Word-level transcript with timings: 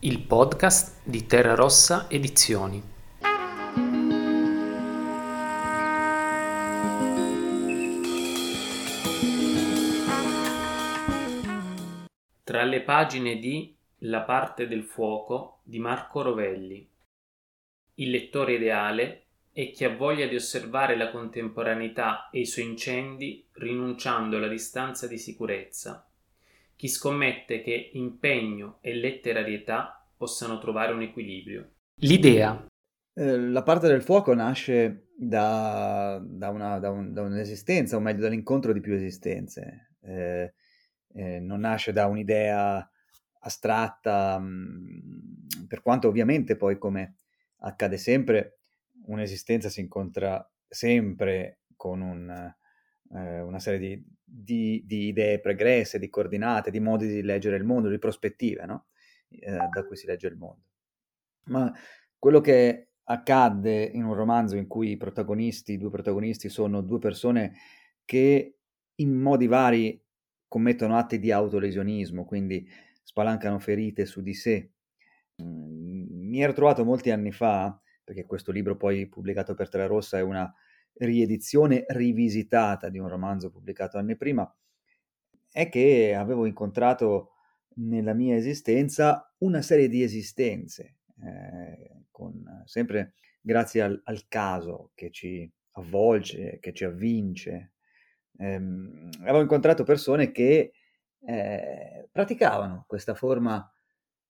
il 0.00 0.20
podcast 0.20 1.00
di 1.04 1.26
Terra 1.26 1.54
Rossa 1.54 2.06
Edizioni. 2.10 2.82
Tra 12.44 12.62
le 12.64 12.82
pagine 12.82 13.38
di 13.38 13.74
La 14.00 14.20
parte 14.20 14.68
del 14.68 14.84
fuoco 14.84 15.60
di 15.62 15.78
Marco 15.78 16.20
Rovelli. 16.20 16.86
Il 17.94 18.10
lettore 18.10 18.56
ideale 18.56 19.24
è 19.50 19.70
chi 19.70 19.84
ha 19.84 19.96
voglia 19.96 20.26
di 20.26 20.36
osservare 20.36 20.94
la 20.94 21.10
contemporaneità 21.10 22.28
e 22.28 22.40
i 22.40 22.46
suoi 22.46 22.66
incendi 22.66 23.48
rinunciando 23.52 24.36
alla 24.36 24.48
distanza 24.48 25.06
di 25.06 25.16
sicurezza 25.16 26.05
chi 26.76 26.88
scommette 26.88 27.62
che 27.62 27.90
impegno 27.94 28.78
e 28.82 28.94
letterarietà 28.94 30.06
possano 30.16 30.58
trovare 30.58 30.92
un 30.92 31.02
equilibrio. 31.02 31.72
L'idea. 32.00 32.66
Eh, 33.14 33.38
la 33.38 33.62
parte 33.62 33.88
del 33.88 34.02
fuoco 34.02 34.34
nasce 34.34 35.08
da, 35.16 36.22
da, 36.22 36.50
una, 36.50 36.78
da, 36.78 36.90
un, 36.90 37.12
da, 37.12 37.22
un'esistenza, 37.22 37.96
o 37.96 38.00
meglio 38.00 38.20
dall'incontro 38.20 38.72
di 38.72 38.80
più 38.80 38.92
esistenze. 38.92 39.94
Eh, 40.02 40.52
eh, 41.14 41.40
non 41.40 41.60
nasce 41.60 41.92
da 41.92 42.06
un'idea 42.06 42.88
astratta, 43.40 44.38
mh, 44.38 44.44
mm, 44.44 45.66
per 45.66 45.80
quanto 45.80 46.08
ovviamente 46.08 46.56
poi, 46.56 46.76
come 46.76 47.16
accade 47.60 47.96
sempre, 47.96 48.58
un'esistenza 49.06 49.70
si 49.70 49.80
incontra 49.80 50.46
sempre 50.68 51.60
con 51.74 52.02
un, 52.02 52.54
eh, 53.12 53.40
una 53.40 53.58
serie 53.58 53.78
di, 53.78 54.04
di, 54.24 54.82
di, 54.84 55.06
idee 55.08 55.40
pregresse, 55.40 55.98
di 55.98 56.08
coordinate, 56.08 56.70
di 56.70 56.80
modi 56.80 57.06
di 57.06 57.22
leggere 57.22 57.56
il 57.56 57.64
mondo, 57.64 57.88
di 57.88 57.98
prospettive 57.98 58.64
no? 58.66 58.86
eh, 59.28 59.68
da 59.72 59.84
cui 59.86 59.96
si 59.96 60.06
legge 60.06 60.28
il 60.28 60.36
mondo. 60.36 60.62
Ma 61.44 61.72
quello 62.18 62.40
che 62.40 62.88
accadde 63.04 63.84
in 63.84 64.04
un 64.04 64.14
romanzo 64.14 64.56
in 64.56 64.66
cui 64.66 64.90
i 64.90 64.96
protagonisti, 64.96 65.72
i 65.72 65.78
due 65.78 65.90
protagonisti 65.90 66.48
sono 66.48 66.80
due 66.80 66.98
persone 66.98 67.54
che 68.04 68.56
in 68.96 69.20
modi 69.20 69.46
vari 69.46 70.02
commettono 70.48 70.96
atti 70.96 71.18
di 71.18 71.30
autolesionismo, 71.30 72.24
quindi 72.24 72.68
spalancano 73.02 73.58
ferite 73.58 74.06
su 74.06 74.22
di 74.22 74.34
sé. 74.34 74.70
Mm, 75.42 76.28
mi 76.28 76.42
ero 76.42 76.52
trovato 76.52 76.84
molti 76.84 77.10
anni 77.10 77.30
fa, 77.32 77.78
perché 78.02 78.24
questo 78.24 78.52
libro 78.52 78.76
poi 78.76 79.06
pubblicato 79.06 79.54
per 79.54 79.68
Terra 79.68 79.86
Rossa 79.86 80.18
è 80.18 80.22
una 80.22 80.52
riedizione 80.98 81.84
rivisitata 81.88 82.88
di 82.88 82.98
un 82.98 83.08
romanzo 83.08 83.50
pubblicato 83.50 83.98
anni 83.98 84.16
prima, 84.16 84.50
è 85.50 85.68
che 85.68 86.14
avevo 86.14 86.46
incontrato 86.46 87.32
nella 87.76 88.14
mia 88.14 88.36
esistenza 88.36 89.32
una 89.38 89.62
serie 89.62 89.88
di 89.88 90.02
esistenze, 90.02 90.96
eh, 91.22 92.04
con, 92.10 92.62
sempre 92.64 93.14
grazie 93.40 93.82
al, 93.82 94.00
al, 94.04 94.26
caso 94.28 94.92
che 94.94 95.10
ci 95.10 95.50
avvolge, 95.72 96.58
che 96.60 96.72
ci 96.72 96.84
avvince. 96.84 97.72
Eh, 98.38 98.54
avevo 98.54 99.40
incontrato 99.40 99.84
persone 99.84 100.30
che 100.30 100.72
eh, 101.20 102.08
praticavano 102.10 102.84
questa 102.86 103.14
forma 103.14 103.70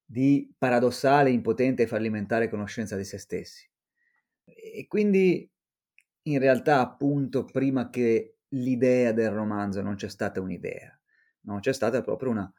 di 0.05 0.53
paradossale, 0.57 1.31
impotente 1.31 1.83
e 1.83 1.87
fallimentare 1.89 2.49
conoscenza 2.49 2.97
di 2.97 3.05
se 3.05 3.19
stessi. 3.19 3.69
E 4.45 4.87
quindi 4.87 5.51
in 6.27 6.39
realtà 6.39 6.81
appunto 6.81 7.45
prima 7.45 7.91
che 7.91 8.39
l'idea 8.51 9.13
del 9.13 9.31
romanzo 9.31 9.81
non 9.83 9.95
c'è 9.95 10.09
stata 10.09 10.41
un'idea, 10.41 10.99
no? 11.43 11.61
c'è 11.61 11.73
stata 11.73 12.03
proprio 12.03 12.31
una, 12.31 12.53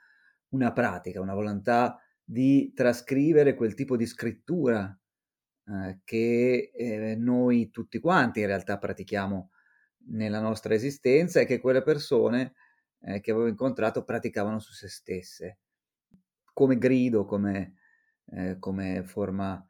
una 0.49 0.71
pratica, 0.71 1.21
una 1.21 1.33
volontà 1.33 1.99
di 2.23 2.73
trascrivere 2.73 3.55
quel 3.55 3.73
tipo 3.73 3.95
di 3.95 4.05
scrittura 4.05 4.97
eh, 5.65 5.99
che 6.03 6.71
eh, 6.73 7.15
noi 7.15 7.69
tutti 7.69 7.99
quanti 7.99 8.41
in 8.41 8.47
realtà 8.47 8.77
pratichiamo 8.77 9.51
nella 10.09 10.39
nostra 10.39 10.73
esistenza 10.73 11.41
e 11.41 11.45
che 11.45 11.59
quelle 11.59 11.83
persone 11.83 12.53
eh, 13.01 13.19
che 13.19 13.31
avevo 13.31 13.47
incontrato 13.47 14.03
praticavano 14.03 14.59
su 14.59 14.71
se 14.73 14.87
stesse, 14.87 15.59
come 16.53 16.77
grido, 16.77 17.25
come, 17.25 17.75
eh, 18.31 18.57
come 18.59 19.03
forma 19.03 19.65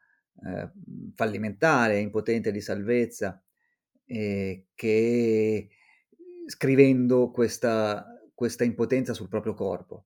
eh, 0.46 0.72
fallimentare, 1.16 2.00
impotente 2.00 2.52
di 2.52 2.62
salvezza 2.62 3.42
eh, 4.08 4.68
che 4.74 5.70
scrivendo 6.48 7.30
questa, 7.30 8.06
questa, 8.34 8.64
impotenza 8.64 9.14
sul 9.14 9.28
proprio 9.28 9.54
corpo. 9.54 10.06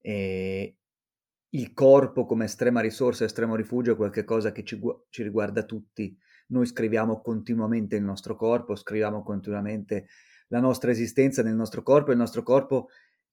E 0.00 0.76
il 1.50 1.72
corpo 1.72 2.24
come 2.24 2.46
estrema 2.46 2.80
risorsa, 2.80 3.24
estremo 3.24 3.54
rifugio 3.54 3.92
è 3.92 3.96
qualcosa 3.96 4.50
che 4.50 4.64
ci, 4.64 4.80
ci 5.10 5.22
riguarda 5.22 5.62
tutti. 5.62 6.16
Noi 6.48 6.66
scriviamo 6.66 7.20
continuamente 7.20 7.96
il 7.96 8.02
nostro 8.02 8.34
corpo, 8.34 8.74
scriviamo 8.74 9.22
continuamente 9.22 10.06
la 10.48 10.60
nostra 10.60 10.90
esistenza 10.90 11.42
nel 11.42 11.54
nostro 11.54 11.82
corpo 11.82 12.10
e 12.10 12.14
il 12.14 12.18
nostro 12.18 12.42
corpo 12.42 12.88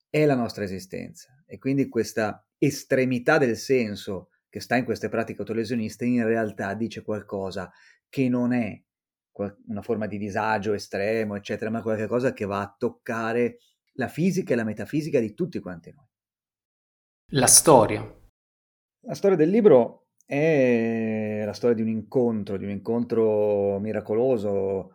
è 0.10 0.26
la 0.26 0.36
nostra 0.36 0.66
esistenza. 0.66 1.44
E 1.46 1.58
quindi 1.58 1.88
questa 1.88 2.46
estremità 2.58 3.38
del 3.38 3.56
senso 3.56 4.30
che 4.50 4.60
sta 4.60 4.76
in 4.76 4.86
queste 4.86 5.10
pratiche 5.10 5.40
autolesioniste 5.40 6.06
in 6.06 6.26
realtà 6.26 6.74
dice 6.74 7.04
qualcosa 7.04 7.72
che 8.10 8.30
non 8.30 8.54
è 8.54 8.82
una 9.68 9.82
forma 9.82 10.08
di 10.08 10.18
disagio 10.18 10.74
estremo, 10.74 11.36
eccetera, 11.36 11.70
ma 11.70 11.82
qualcosa 11.82 12.34
che 12.34 12.46
va 12.46 12.62
a 12.62 12.76
toccare 12.78 13.58
la 13.94 14.08
fisica 14.08 14.54
e 14.54 14.56
la 14.56 14.64
metafisica 14.64 15.20
di 15.20 15.34
tutti 15.34 15.60
quanti 15.60 15.92
noi. 15.92 16.06
La 17.32 17.48
storia. 17.48 18.02
La 19.02 19.14
storia 19.14 19.38
del 19.38 19.50
libro 19.50 20.08
è 20.26 21.44
la 21.46 21.54
storia 21.54 21.76
di 21.76 21.82
un 21.82 21.90
incontro, 21.90 22.58
di 22.58 22.66
un 22.66 22.72
incontro 22.72 23.80
miracoloso 23.80 24.92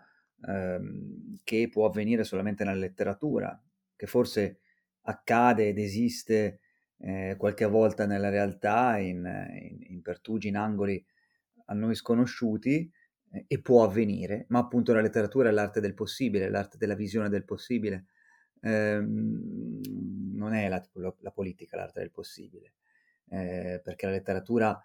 ehm, 0.46 1.38
che 1.44 1.68
può 1.70 1.86
avvenire 1.86 2.24
solamente 2.24 2.64
nella 2.64 2.78
letteratura, 2.78 3.60
che 3.94 4.06
forse 4.06 4.60
accade 5.02 5.68
ed 5.68 5.78
esiste 5.78 6.60
eh, 6.98 7.34
qualche 7.38 7.66
volta 7.66 8.06
nella 8.06 8.28
realtà, 8.28 8.98
in, 8.98 9.24
in, 9.24 9.78
in 9.94 10.02
pertugi, 10.02 10.48
in 10.48 10.56
angoli 10.56 11.04
a 11.66 11.74
noi 11.74 11.94
sconosciuti, 11.94 12.90
e 13.46 13.60
può 13.60 13.84
avvenire, 13.84 14.46
ma 14.48 14.58
appunto 14.58 14.92
la 14.92 15.00
letteratura 15.00 15.48
è 15.48 15.52
l'arte 15.52 15.80
del 15.80 15.94
possibile, 15.94 16.50
l'arte 16.50 16.76
della 16.76 16.94
visione 16.94 17.28
del 17.28 17.44
possibile. 17.44 18.06
Eh, 18.60 19.00
non 19.00 20.52
è 20.52 20.68
la, 20.68 20.84
la, 21.20 21.30
politica 21.30 21.76
l'arte 21.76 22.00
del 22.00 22.10
possibile, 22.10 22.74
eh, 23.28 23.80
perché 23.82 24.06
la 24.06 24.12
letteratura 24.12 24.82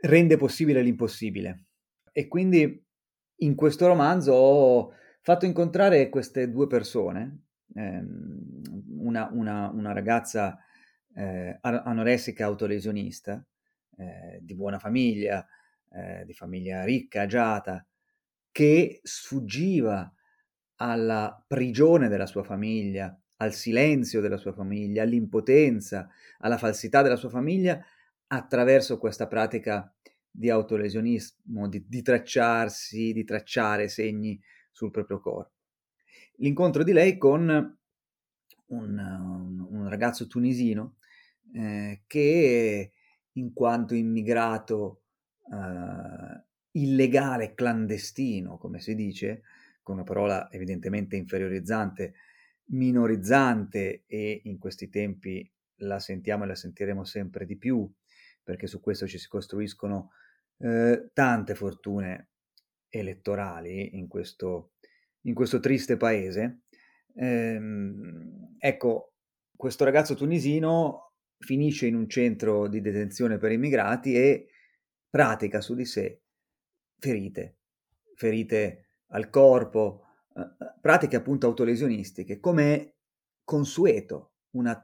rende 0.00 0.36
possibile 0.36 0.82
l'impossibile. 0.82 1.64
E 2.12 2.28
quindi 2.28 2.82
in 3.38 3.54
questo 3.54 3.86
romanzo 3.86 4.32
ho 4.32 4.92
fatto 5.20 5.44
incontrare 5.44 6.08
queste 6.08 6.50
due 6.50 6.66
persone, 6.66 7.46
ehm, 7.74 8.62
una, 8.98 9.28
una, 9.32 9.70
una, 9.70 9.92
ragazza 9.92 10.58
eh, 11.14 11.58
anoressica 11.60 12.46
autolesionista, 12.46 13.44
eh, 13.96 14.38
di 14.40 14.54
buona 14.54 14.78
famiglia, 14.78 15.46
eh, 15.94 16.24
di 16.24 16.32
famiglia 16.34 16.84
ricca, 16.84 17.22
agiata, 17.22 17.86
che 18.50 19.00
sfuggiva 19.02 20.12
alla 20.76 21.44
prigione 21.46 22.08
della 22.08 22.26
sua 22.26 22.42
famiglia, 22.42 23.16
al 23.36 23.52
silenzio 23.52 24.20
della 24.20 24.36
sua 24.36 24.52
famiglia, 24.52 25.02
all'impotenza, 25.02 26.08
alla 26.38 26.58
falsità 26.58 27.02
della 27.02 27.16
sua 27.16 27.30
famiglia 27.30 27.84
attraverso 28.26 28.98
questa 28.98 29.26
pratica 29.26 29.92
di 30.30 30.50
autolesionismo, 30.50 31.68
di, 31.68 31.84
di 31.86 32.02
tracciarsi, 32.02 33.12
di 33.12 33.24
tracciare 33.24 33.88
segni 33.88 34.40
sul 34.72 34.90
proprio 34.90 35.20
corpo. 35.20 35.52
L'incontro 36.38 36.82
di 36.82 36.92
lei 36.92 37.16
con 37.16 37.48
un, 38.66 38.98
un, 38.98 39.66
un 39.70 39.88
ragazzo 39.88 40.26
tunisino 40.26 40.96
eh, 41.54 42.02
che 42.06 42.92
in 43.32 43.52
quanto 43.52 43.94
immigrato 43.94 45.03
uh, 45.44 46.42
illegale, 46.72 47.54
clandestino, 47.54 48.58
come 48.58 48.80
si 48.80 48.94
dice, 48.94 49.42
con 49.82 49.96
una 49.96 50.04
parola 50.04 50.50
evidentemente 50.50 51.16
inferiorizzante, 51.16 52.14
minorizzante 52.66 54.04
e 54.06 54.40
in 54.44 54.58
questi 54.58 54.88
tempi 54.88 55.48
la 55.78 55.98
sentiamo 55.98 56.44
e 56.44 56.46
la 56.46 56.54
sentiremo 56.54 57.04
sempre 57.04 57.44
di 57.44 57.56
più, 57.56 57.90
perché 58.42 58.66
su 58.66 58.80
questo 58.80 59.06
ci 59.06 59.18
si 59.18 59.28
costruiscono 59.28 60.10
eh, 60.58 61.10
tante 61.12 61.54
fortune 61.54 62.30
elettorali 62.88 63.96
in 63.98 64.08
questo, 64.08 64.72
in 65.22 65.34
questo 65.34 65.60
triste 65.60 65.96
paese. 65.96 66.60
Ehm, 67.16 68.56
ecco, 68.58 69.14
questo 69.56 69.84
ragazzo 69.84 70.14
tunisino 70.14 71.12
finisce 71.38 71.86
in 71.86 71.94
un 71.94 72.08
centro 72.08 72.68
di 72.68 72.80
detenzione 72.80 73.38
per 73.38 73.52
immigrati 73.52 74.14
e 74.14 74.48
pratica 75.14 75.60
su 75.60 75.76
di 75.76 75.84
sé 75.84 76.22
ferite, 76.98 77.58
ferite 78.16 78.86
al 79.10 79.30
corpo, 79.30 80.06
eh, 80.34 80.40
eh, 80.40 80.74
pratiche 80.80 81.14
appunto 81.14 81.46
autolesionistiche, 81.46 82.40
come 82.40 82.96
consueto, 83.44 84.32
una 84.56 84.76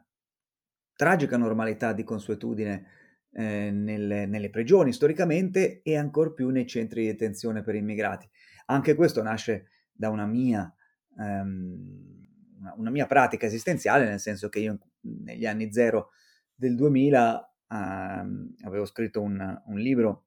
tragica 0.94 1.36
normalità 1.36 1.92
di 1.92 2.04
consuetudine 2.04 2.86
eh, 3.32 3.72
nelle, 3.72 4.26
nelle, 4.26 4.50
prigioni 4.50 4.92
storicamente 4.92 5.82
e 5.82 5.96
ancor 5.96 6.32
più 6.32 6.50
nei 6.50 6.68
centri 6.68 7.00
di 7.00 7.06
detenzione 7.08 7.62
per 7.64 7.74
immigrati. 7.74 8.30
Anche 8.66 8.94
questo 8.94 9.24
nasce 9.24 9.70
da 9.90 10.10
una 10.10 10.26
mia, 10.26 10.72
una, 11.16 12.74
una 12.76 12.90
mia 12.90 13.06
pratica 13.06 13.46
esistenziale, 13.46 14.04
nel 14.04 14.20
senso 14.20 14.48
che 14.48 14.60
io 14.60 14.78
negli 15.00 15.44
anni 15.44 15.72
zero 15.72 16.10
del 16.54 16.76
2000 16.76 17.49
um, 17.70 18.54
avevo 18.64 18.84
scritto 18.84 19.20
un, 19.20 19.62
un 19.66 19.78
libro 19.78 20.26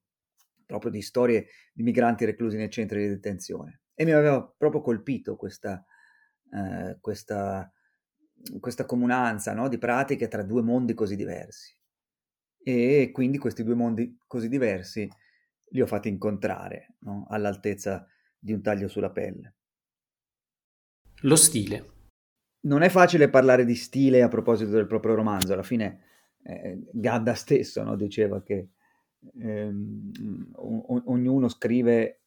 proprio 0.66 0.92
di 0.92 1.02
storie 1.02 1.48
di 1.74 1.84
migranti 1.84 2.26
reclusi 2.26 2.58
nei 2.58 2.70
centri 2.70 3.04
di 3.04 3.10
detenzione 3.10 3.82
e 3.94 4.06
mi 4.06 4.12
aveva 4.12 4.44
proprio 4.44 4.82
colpito 4.82 5.36
questa, 5.36 5.86
eh, 6.52 6.98
questa, 7.00 7.72
questa 8.60 8.86
comunanza 8.86 9.54
no, 9.54 9.68
di 9.68 9.78
pratiche 9.78 10.28
tra 10.28 10.44
due 10.44 10.62
mondi 10.62 10.94
così 10.94 11.16
diversi. 11.16 11.78
E 12.66 13.10
quindi 13.12 13.38
questi 13.38 13.64
due 13.64 13.76
mondi 13.76 14.18
così 14.26 14.48
diversi 14.48 15.08
li 15.70 15.82
ho 15.82 15.86
fatti 15.86 16.08
incontrare 16.08 16.96
no, 17.00 17.26
all'altezza 17.30 18.08
di 18.40 18.54
un 18.54 18.62
taglio 18.62 18.88
sulla 18.88 19.12
pelle. 19.12 19.56
Lo 21.22 21.36
stile. 21.36 21.92
Non 22.62 22.82
è 22.82 22.90
facile 22.90 23.30
parlare 23.30 23.66
di 23.66 23.76
stile 23.76 24.22
a 24.22 24.30
proposito 24.30 24.72
del 24.72 24.88
proprio 24.88 25.16
romanzo, 25.16 25.54
alla 25.54 25.64
fine 25.64 26.13
eh, 26.44 26.80
Gadda 26.92 27.34
stesso 27.34 27.84
no, 27.84 27.96
diceva 27.96 28.42
che 28.42 28.70
ehm, 29.40 30.52
o- 30.56 31.04
ognuno 31.06 31.48
scrive 31.48 32.20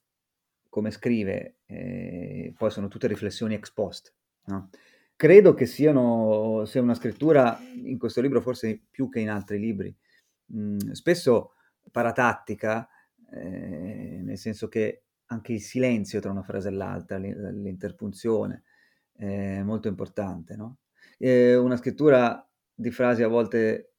come 0.77 0.91
scrive, 0.91 1.61
eh, 1.65 2.53
poi 2.55 2.71
sono 2.71 2.89
tutte 2.89 3.07
riflessioni 3.07 3.55
ex 3.55 3.73
post. 3.73 4.15
No? 4.45 4.69
Credo 5.17 5.55
che 5.55 5.65
siano, 5.65 6.67
sia 6.67 6.83
una 6.83 6.93
scrittura 6.93 7.59
in 7.83 7.97
questo 7.99 8.21
libro 8.21 8.43
forse 8.43 8.83
più 8.91 9.09
che 9.09 9.21
in 9.21 9.31
altri 9.31 9.59
libri, 9.59 9.97
mh, 10.45 10.91
spesso 10.91 11.55
paratattica, 11.91 12.87
eh, 13.33 14.21
nel 14.23 14.37
senso 14.37 14.69
che 14.69 15.05
anche 15.29 15.55
il 15.55 15.63
silenzio 15.63 16.21
tra 16.21 16.31
una 16.31 16.43
frase 16.43 16.69
e 16.69 16.73
l'altra, 16.73 17.17
l'interpunzione, 17.17 18.65
è 19.13 19.63
molto 19.63 19.89
importante. 19.89 20.57
No? 20.57 20.81
È 21.17 21.55
una 21.55 21.79
scrittura 21.79 22.47
di 22.75 22.91
frasi 22.91 23.23
a 23.23 23.29
volte 23.29 23.95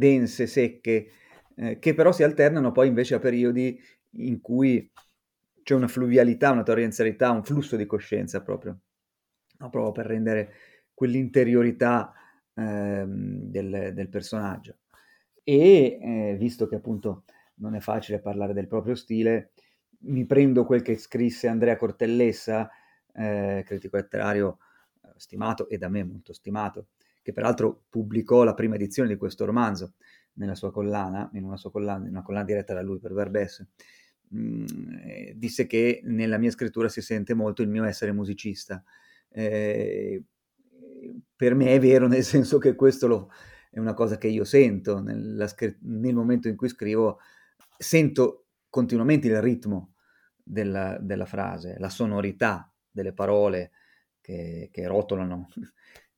dense, 0.00 0.46
secche, 0.46 1.10
eh, 1.54 1.78
che 1.78 1.94
però 1.94 2.10
si 2.10 2.22
alternano 2.22 2.72
poi 2.72 2.88
invece 2.88 3.14
a 3.14 3.18
periodi 3.18 3.78
in 4.12 4.40
cui 4.40 4.90
c'è 5.62 5.74
una 5.74 5.88
fluvialità, 5.88 6.50
una 6.50 6.62
torrenzialità, 6.62 7.30
un 7.30 7.44
flusso 7.44 7.76
di 7.76 7.86
coscienza 7.86 8.42
proprio, 8.42 8.80
no? 9.58 9.70
proprio 9.70 9.92
per 9.92 10.06
rendere 10.06 10.52
quell'interiorità 10.94 12.12
eh, 12.54 13.04
del, 13.06 13.90
del, 13.94 14.08
personaggio. 14.08 14.78
E 15.44 15.98
eh, 16.00 16.36
visto 16.38 16.66
che 16.66 16.76
appunto 16.76 17.24
non 17.56 17.74
è 17.74 17.80
facile 17.80 18.20
parlare 18.20 18.54
del 18.54 18.66
proprio 18.66 18.94
stile, 18.94 19.52
mi 20.02 20.24
prendo 20.24 20.64
quel 20.64 20.82
che 20.82 20.96
scrisse 20.96 21.46
Andrea 21.46 21.76
Cortellessa, 21.76 22.70
eh, 23.12 23.62
critico 23.66 23.96
letterario 23.96 24.58
eh, 25.04 25.12
stimato 25.16 25.68
e 25.68 25.76
da 25.76 25.88
me 25.88 26.04
molto 26.04 26.32
stimato, 26.32 26.88
che 27.22 27.32
peraltro 27.32 27.84
pubblicò 27.88 28.44
la 28.44 28.54
prima 28.54 28.76
edizione 28.76 29.08
di 29.08 29.16
questo 29.16 29.44
romanzo 29.44 29.94
nella 30.34 30.54
sua 30.54 30.72
collana, 30.72 31.30
in 31.34 31.44
una 31.44 31.56
sua 31.56 31.70
collana, 31.70 32.04
in 32.04 32.10
una 32.10 32.22
collana 32.22 32.44
diretta 32.44 32.74
da 32.74 32.82
lui 32.82 32.98
per 32.98 33.12
Verbesse, 33.12 33.68
mh, 34.28 34.64
eh, 35.04 35.32
disse 35.36 35.66
che 35.66 36.00
nella 36.04 36.38
mia 36.38 36.50
scrittura 36.50 36.88
si 36.88 37.00
sente 37.00 37.34
molto 37.34 37.62
il 37.62 37.68
mio 37.68 37.84
essere 37.84 38.12
musicista. 38.12 38.82
Eh, 39.28 40.22
per 41.34 41.54
me 41.54 41.72
è 41.72 41.80
vero 41.80 42.06
nel 42.06 42.24
senso 42.24 42.58
che 42.58 42.74
questo 42.74 43.06
lo, 43.06 43.30
è 43.70 43.78
una 43.78 43.94
cosa 43.94 44.18
che 44.18 44.28
io 44.28 44.44
sento 44.44 45.00
nella, 45.00 45.48
nel 45.82 46.14
momento 46.14 46.48
in 46.48 46.56
cui 46.56 46.68
scrivo, 46.68 47.18
sento 47.78 48.46
continuamente 48.68 49.28
il 49.28 49.40
ritmo 49.40 49.94
della, 50.42 50.98
della 51.00 51.26
frase, 51.26 51.76
la 51.78 51.88
sonorità 51.88 52.72
delle 52.90 53.12
parole 53.12 53.70
che, 54.20 54.68
che, 54.72 54.86
rotolano 54.86 55.48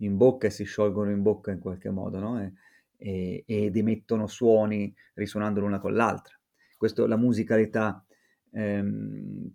in 0.04 0.16
bocca 0.16 0.46
e 0.46 0.50
si 0.50 0.64
sciolgono 0.64 1.10
in 1.10 1.22
bocca 1.22 1.50
in 1.50 1.58
qualche 1.58 1.90
modo, 1.90 2.18
no? 2.18 2.40
e, 2.40 2.52
e, 2.96 3.44
ed 3.46 3.76
emettono 3.76 4.26
suoni 4.26 4.94
risuonando 5.14 5.60
l'una 5.60 5.80
con 5.80 5.94
l'altra. 5.94 6.38
Questo, 6.76 7.06
la 7.06 7.16
musicalità 7.16 8.04
ehm, 8.52 9.50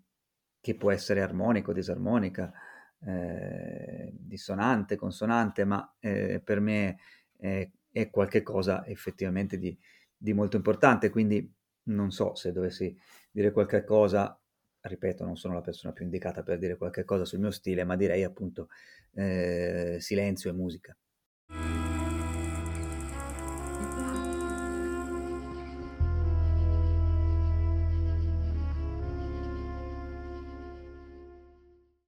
che 0.59 0.75
può 0.75 0.91
essere 0.91 1.21
armonica 1.21 1.71
o 1.71 1.73
disarmonica, 1.73 2.51
eh, 3.05 4.11
dissonante, 4.13 4.95
consonante, 4.95 5.65
ma 5.65 5.95
eh, 5.99 6.41
per 6.43 6.59
me 6.59 6.97
è, 7.37 7.69
è 7.91 8.09
qualcosa 8.09 8.85
effettivamente 8.85 9.57
di, 9.57 9.77
di, 10.15 10.33
molto 10.33 10.57
importante, 10.57 11.09
quindi 11.09 11.53
non 11.83 12.11
so 12.11 12.35
se 12.35 12.51
dovessi 12.51 12.97
dire 13.31 13.51
qualche 13.51 13.83
cosa, 13.83 14.37
ripeto, 14.87 15.23
non 15.25 15.37
sono 15.37 15.53
la 15.53 15.61
persona 15.61 15.93
più 15.93 16.03
indicata 16.05 16.43
per 16.43 16.57
dire 16.57 16.77
qualche 16.77 17.03
cosa 17.03 17.25
sul 17.25 17.39
mio 17.39 17.51
stile, 17.51 17.83
ma 17.83 17.95
direi 17.95 18.23
appunto 18.23 18.69
eh, 19.13 19.97
silenzio 19.99 20.49
e 20.49 20.53
musica. 20.53 20.97